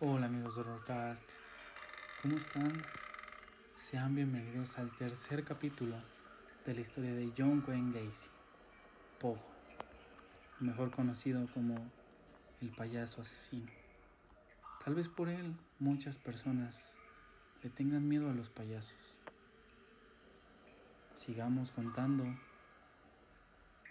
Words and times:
Hola 0.00 0.26
amigos 0.26 0.54
de 0.54 0.60
Horrorcast, 0.60 1.24
¿cómo 2.22 2.36
están? 2.36 2.84
Sean 3.74 4.14
bienvenidos 4.14 4.78
al 4.78 4.92
tercer 4.92 5.42
capítulo 5.42 5.96
de 6.64 6.74
la 6.74 6.80
historia 6.82 7.12
de 7.12 7.32
John 7.36 7.64
Wayne 7.66 7.90
Gacy, 7.90 8.28
Pogo, 9.18 9.42
mejor 10.60 10.92
conocido 10.92 11.44
como 11.52 11.90
el 12.60 12.70
payaso 12.70 13.22
asesino. 13.22 13.72
Tal 14.84 14.94
vez 14.94 15.08
por 15.08 15.28
él 15.28 15.56
muchas 15.80 16.16
personas 16.16 16.94
le 17.64 17.68
tengan 17.68 18.06
miedo 18.06 18.30
a 18.30 18.34
los 18.34 18.50
payasos. 18.50 19.18
Sigamos 21.16 21.72
contando 21.72 22.24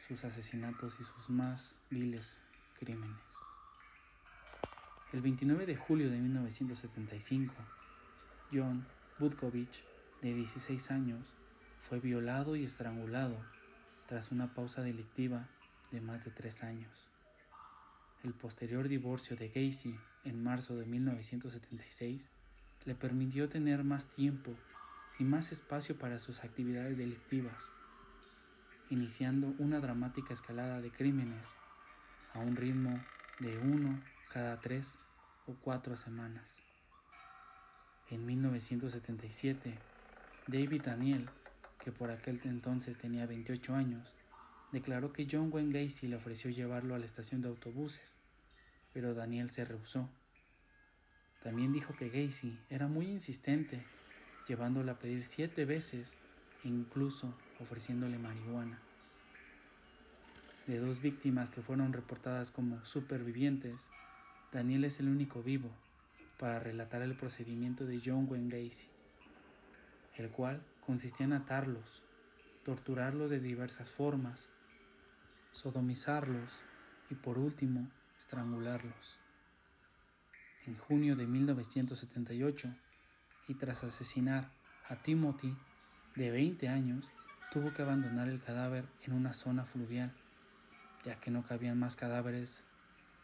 sus 0.07 0.23
asesinatos 0.23 1.01
y 1.01 1.03
sus 1.03 1.29
más 1.29 1.77
viles 1.89 2.41
crímenes. 2.79 3.56
El 5.18 5.23
29 5.23 5.65
de 5.65 5.75
julio 5.75 6.11
de 6.11 6.20
1975, 6.20 7.52
John 8.53 8.85
Budkovich, 9.17 9.84
de 10.21 10.31
16 10.35 10.91
años, 10.91 11.34
fue 11.80 11.99
violado 11.99 12.55
y 12.55 12.63
estrangulado 12.63 13.35
tras 14.05 14.31
una 14.31 14.53
pausa 14.53 14.84
delictiva 14.84 15.48
de 15.90 16.02
más 16.02 16.26
de 16.26 16.30
tres 16.30 16.62
años. 16.63 17.07
El 18.23 18.35
posterior 18.35 18.88
divorcio 18.88 19.35
de 19.35 19.48
Gacy 19.48 19.98
en 20.23 20.43
marzo 20.43 20.76
de 20.76 20.85
1976 20.85 22.29
le 22.85 22.93
permitió 22.93 23.49
tener 23.49 23.84
más 23.84 24.05
tiempo 24.05 24.54
y 25.18 25.23
más 25.23 25.52
espacio 25.52 25.98
para 25.98 26.20
sus 26.20 26.43
actividades 26.43 26.99
delictivas, 26.99 27.71
iniciando 28.91 29.55
una 29.57 29.79
dramática 29.79 30.35
escalada 30.35 30.79
de 30.79 30.91
crímenes 30.91 31.48
a 32.35 32.40
un 32.40 32.55
ritmo 32.55 33.04
de 33.40 33.57
uno 33.57 33.99
cada 34.29 34.62
tres 34.62 34.99
o 35.47 35.55
cuatro 35.55 35.95
semanas. 35.97 36.59
En 38.09 38.25
1977, 38.25 39.73
David 40.48 40.81
Daniel, 40.84 41.29
que 41.79 41.91
por 41.91 42.12
aquel 42.12 42.39
entonces 42.43 42.98
tenía 42.98 43.26
28 43.26 43.73
años, 43.73 44.13
declaró 44.71 45.13
que 45.13 45.27
John 45.29 45.49
Wayne 45.51 45.84
Gacy 45.84 46.07
le 46.07 46.17
ofreció 46.17 46.51
llevarlo 46.51 46.95
a 46.95 46.99
la 46.99 47.05
estación 47.05 47.41
de 47.41 47.48
autobuses, 47.48 48.20
pero 48.93 49.13
Daniel 49.13 49.49
se 49.49 49.65
rehusó. 49.65 50.09
También 51.43 51.71
dijo 51.71 51.95
que 51.95 52.09
Gacy 52.09 52.59
era 52.70 52.87
muy 52.87 53.07
insistente, 53.07 53.84
llevándole 54.48 54.91
a 54.91 54.99
pedir 54.99 55.23
siete 55.23 55.65
veces 55.65 56.15
e 56.63 56.67
incluso 56.67 57.34
ofreciéndole 57.59 58.17
marihuana. 58.17 58.79
De 60.65 60.79
dos 60.79 61.01
víctimas 61.01 61.49
que 61.49 61.61
fueron 61.61 61.93
reportadas 61.93 62.51
como 62.51 62.84
supervivientes, 62.85 63.89
Daniel 64.51 64.85
es 64.85 65.00
el 65.00 65.09
único 65.09 65.44
vivo 65.44 65.69
para 66.40 66.59
relatar 66.59 67.01
el 67.01 67.16
procedimiento 67.16 67.85
de 67.85 68.01
John 68.03 68.28
Wayne 68.29 68.50
Gacy, 68.50 68.88
el 70.16 70.29
cual 70.29 70.63
consistía 70.85 71.25
en 71.25 71.34
atarlos, 71.34 72.01
torturarlos 72.63 73.29
de 73.29 73.41
diversas 73.41 73.89
formas, 73.89 74.47
sodomizarlos 75.51 76.62
y 77.09 77.16
por 77.16 77.38
último 77.38 77.89
estrangularlos. 78.17 79.19
En 80.66 80.78
junio 80.78 81.16
de 81.16 81.28
1978, 81.28 82.73
y 83.50 83.53
tras 83.56 83.84
asesinar 83.84 84.51
a 84.88 84.95
Timothy, 84.97 85.56
de 86.16 86.31
20 86.31 86.67
años, 86.67 87.11
tuvo 87.51 87.73
que 87.73 87.81
abandonar 87.81 88.28
el 88.28 88.41
cadáver 88.41 88.85
en 89.03 89.13
una 89.13 89.34
zona 89.34 89.66
fluvial, 89.66 90.13
ya 91.03 91.19
que 91.19 91.31
no 91.31 91.44
cabían 91.44 91.79
más 91.79 91.95
cadáveres 91.95 92.63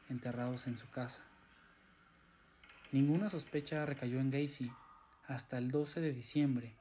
enterrados 0.10 0.68
en 0.68 0.78
su 0.78 0.90
casa. 0.90 1.24
Ninguna 2.92 3.30
sospecha 3.30 3.86
recayó 3.86 4.20
en 4.20 4.30
Gacy 4.30 4.72
hasta 5.28 5.58
el 5.58 5.72
12 5.72 6.02
de 6.02 6.14
diciembre 6.14 6.74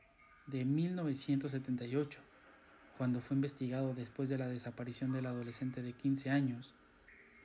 de 0.47 0.65
1978, 0.65 2.21
cuando 2.99 3.21
fue 3.21 3.37
investigado 3.37 3.95
después 3.95 4.29
de 4.29 4.39
la 4.39 4.47
desaparición 4.47 5.13
del 5.13 5.27
adolescente 5.27 5.83
de 5.83 5.93
15 5.93 6.31
años, 6.31 6.75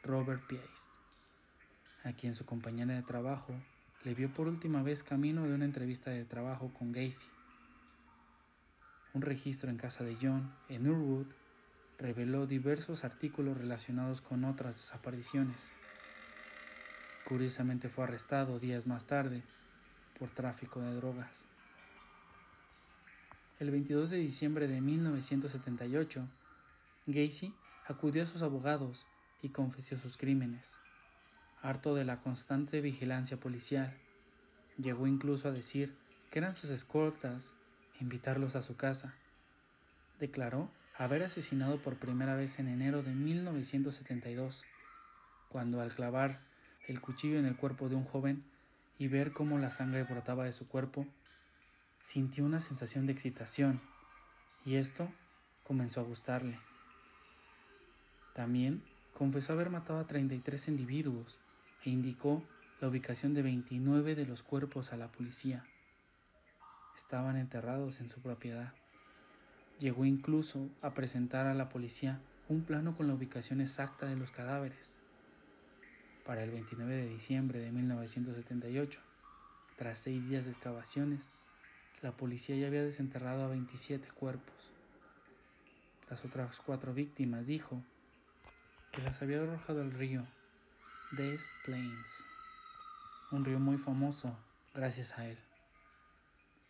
Robert 0.04 0.46
Piest, 0.48 0.92
a 2.04 2.14
quien 2.14 2.36
su 2.36 2.46
compañera 2.46 2.94
de 2.96 3.04
trabajo 3.04 3.54
le 4.04 4.14
vio 4.14 4.34
por 4.34 4.48
última 4.48 4.84
vez 4.84 5.04
camino 5.04 5.44
de 5.44 5.54
una 5.54 5.66
entrevista 5.66 6.12
de 6.12 6.26
trabajo 6.26 6.72
con 6.74 6.92
Gacy. 6.92 7.28
Un 9.14 9.22
registro 9.22 9.70
en 9.70 9.78
casa 9.78 10.04
de 10.04 10.18
John, 10.22 10.54
en 10.70 10.90
Urwood, 10.90 11.28
reveló 11.98 12.46
diversos 12.46 13.04
artículos 13.04 13.58
relacionados 13.58 14.22
con 14.22 14.46
otras 14.46 14.78
desapariciones. 14.78 15.72
Curiosamente 17.26 17.90
fue 17.90 18.04
arrestado 18.04 18.60
días 18.60 18.88
más 18.88 19.06
tarde 19.06 19.44
por 20.18 20.30
tráfico 20.30 20.80
de 20.80 20.96
drogas. 20.96 21.46
El 23.60 23.72
22 23.72 24.12
de 24.12 24.18
diciembre 24.18 24.68
de 24.68 24.82
1978, 24.82 26.28
Gacy 27.08 27.56
acudió 27.88 28.24
a 28.24 28.28
sus 28.28 28.44
abogados 28.44 29.08
y 29.42 29.50
confesó 29.50 29.98
sus 29.98 30.16
crímenes. 30.16 30.76
Harto 31.62 31.96
de 31.96 32.06
la 32.06 32.22
constante 32.22 32.82
vigilancia 32.82 33.38
policial, 33.38 33.98
llegó 34.78 35.08
incluso 35.08 35.48
a 35.48 35.52
decir 35.52 35.96
que 36.30 36.38
eran 36.38 36.54
sus 36.54 36.70
escoltas 36.70 37.54
e 38.00 38.04
invitarlos 38.04 38.56
a 38.56 38.62
su 38.62 38.76
casa. 38.78 39.16
Declaró 40.20 40.70
haber 40.98 41.24
asesinado 41.24 41.82
por 41.82 41.98
primera 41.98 42.36
vez 42.36 42.60
en 42.60 42.68
enero 42.68 43.04
de 43.04 43.14
1972, 43.14 44.64
cuando 45.50 45.80
al 45.82 45.94
clavar 45.94 46.42
el 46.88 47.02
cuchillo 47.02 47.38
en 47.38 47.46
el 47.46 47.56
cuerpo 47.56 47.88
de 47.90 47.96
un 47.96 48.04
joven 48.04 48.44
y 48.98 49.08
ver 49.08 49.32
cómo 49.32 49.60
la 49.60 49.70
sangre 49.70 50.04
brotaba 50.04 50.46
de 50.46 50.54
su 50.54 50.68
cuerpo, 50.68 51.06
sintió 52.02 52.46
una 52.46 52.60
sensación 52.60 53.06
de 53.06 53.14
excitación 53.14 53.82
y 54.66 54.76
esto 54.76 55.12
comenzó 55.64 56.02
a 56.02 56.04
gustarle. 56.04 56.60
También 58.34 58.84
confesó 59.14 59.54
haber 59.54 59.70
matado 59.70 60.00
a 60.00 60.08
33 60.08 60.68
individuos 60.70 61.40
e 61.84 61.90
indicó 61.90 62.44
la 62.80 62.88
ubicación 62.88 63.34
de 63.34 63.42
29 63.42 64.16
de 64.16 64.26
los 64.26 64.44
cuerpos 64.44 64.94
a 64.94 64.98
la 64.98 65.12
policía. 65.12 65.66
Estaban 66.96 67.38
enterrados 67.38 68.00
en 68.00 68.10
su 68.10 68.22
propiedad. 68.22 68.74
Llegó 69.80 70.06
incluso 70.06 70.70
a 70.82 70.94
presentar 70.94 71.46
a 71.46 71.54
la 71.54 71.70
policía 71.70 72.20
un 72.50 72.64
plano 72.64 72.96
con 72.96 73.08
la 73.08 73.14
ubicación 73.14 73.62
exacta 73.62 74.08
de 74.08 74.16
los 74.16 74.32
cadáveres. 74.32 74.96
Para 76.26 76.44
el 76.44 76.52
29 76.52 76.96
de 76.96 77.08
diciembre 77.08 77.60
de 77.60 77.72
1978, 77.72 79.00
tras 79.78 80.00
seis 80.00 80.28
días 80.30 80.46
de 80.46 80.52
excavaciones, 80.52 81.30
la 82.02 82.12
policía 82.12 82.56
ya 82.56 82.68
había 82.68 82.84
desenterrado 82.84 83.44
a 83.44 83.50
27 83.50 84.08
cuerpos. 84.12 84.72
Las 86.10 86.26
otras 86.26 86.60
cuatro 86.60 86.94
víctimas 86.94 87.46
dijo 87.46 87.84
que 88.92 89.02
las 89.02 89.22
había 89.22 89.42
arrojado 89.42 89.82
al 89.82 89.92
río 89.92 90.26
Des 91.12 91.54
Plains, 91.66 92.24
un 93.32 93.46
río 93.46 93.60
muy 93.60 93.78
famoso 93.78 94.38
gracias 94.74 95.18
a 95.18 95.28
él. 95.28 95.38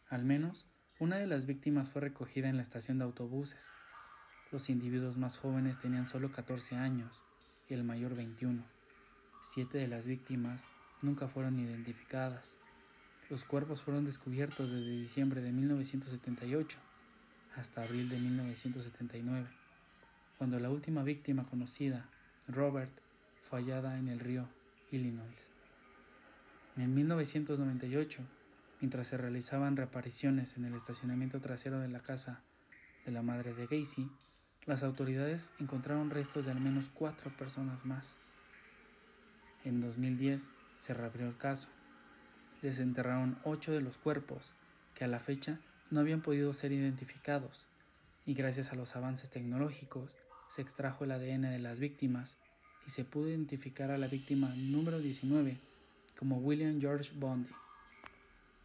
Al 0.09 0.25
menos 0.25 0.65
una 0.99 1.17
de 1.17 1.27
las 1.27 1.45
víctimas 1.45 1.89
fue 1.89 2.01
recogida 2.01 2.49
en 2.49 2.55
la 2.55 2.63
estación 2.63 2.97
de 2.97 3.03
autobuses. 3.03 3.69
Los 4.51 4.69
individuos 4.69 5.15
más 5.15 5.37
jóvenes 5.37 5.77
tenían 5.79 6.07
solo 6.07 6.31
14 6.31 6.75
años 6.75 7.21
y 7.69 7.75
el 7.75 7.83
mayor 7.83 8.15
21. 8.15 8.63
Siete 9.43 9.77
de 9.77 9.87
las 9.87 10.07
víctimas 10.07 10.65
nunca 11.03 11.27
fueron 11.27 11.59
identificadas. 11.59 12.55
Los 13.29 13.43
cuerpos 13.43 13.83
fueron 13.83 14.05
descubiertos 14.05 14.71
desde 14.71 14.89
diciembre 14.89 15.41
de 15.41 15.51
1978 15.51 16.79
hasta 17.55 17.83
abril 17.83 18.09
de 18.09 18.19
1979, 18.19 19.47
cuando 20.37 20.59
la 20.59 20.69
última 20.69 21.03
víctima 21.03 21.45
conocida, 21.45 22.09
Robert, 22.47 22.91
fue 23.43 23.61
hallada 23.61 23.99
en 23.99 24.07
el 24.07 24.19
río 24.19 24.47
Illinois. 24.91 25.47
En 26.75 26.93
1998, 26.93 28.21
Mientras 28.79 29.07
se 29.07 29.17
realizaban 29.17 29.75
reapariciones 29.75 30.55
en 30.57 30.65
el 30.65 30.75
estacionamiento 30.75 31.39
trasero 31.41 31.79
de 31.79 31.89
la 31.89 31.99
casa 31.99 32.43
de 33.05 33.11
la 33.11 33.21
madre 33.21 33.53
de 33.53 33.65
Gacy, 33.65 34.09
las 34.65 34.83
autoridades 34.83 35.51
encontraron 35.59 36.09
restos 36.09 36.45
de 36.45 36.51
al 36.51 36.59
menos 36.59 36.89
cuatro 36.93 37.31
personas 37.35 37.85
más. 37.85 38.17
En 39.63 39.81
2010 39.81 40.51
se 40.77 40.93
reabrió 40.93 41.27
el 41.27 41.37
caso. 41.37 41.69
Desenterraron 42.61 43.39
ocho 43.43 43.71
de 43.71 43.81
los 43.81 43.97
cuerpos 43.97 44.53
que 44.93 45.05
a 45.05 45.07
la 45.07 45.19
fecha 45.19 45.59
no 45.89 45.99
habían 45.99 46.21
podido 46.21 46.53
ser 46.53 46.71
identificados 46.71 47.67
y 48.25 48.33
gracias 48.33 48.71
a 48.71 48.75
los 48.75 48.95
avances 48.95 49.29
tecnológicos 49.29 50.17
se 50.49 50.61
extrajo 50.61 51.05
el 51.05 51.11
ADN 51.11 51.43
de 51.43 51.59
las 51.59 51.79
víctimas 51.79 52.39
y 52.85 52.91
se 52.91 53.05
pudo 53.05 53.29
identificar 53.29 53.89
a 53.89 53.97
la 53.97 54.07
víctima 54.07 54.53
número 54.55 54.99
19 54.99 55.59
como 56.17 56.37
William 56.37 56.79
George 56.79 57.11
Bondi. 57.15 57.51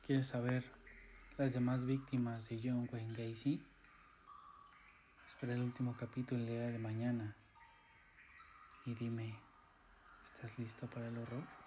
¿Quieres 0.04 0.26
saber 0.26 0.64
las 1.38 1.54
demás 1.54 1.86
víctimas 1.86 2.48
de 2.48 2.58
John 2.60 2.88
Wayne 2.92 3.14
Gacy? 3.14 3.64
Espera 5.24 5.54
el 5.54 5.60
último 5.60 5.96
capítulo 5.96 6.40
el 6.40 6.48
día 6.48 6.70
de 6.72 6.78
mañana 6.78 7.36
y 8.84 8.94
dime, 8.94 9.38
¿estás 10.24 10.58
listo 10.58 10.88
para 10.88 11.06
el 11.06 11.16
horror? 11.18 11.61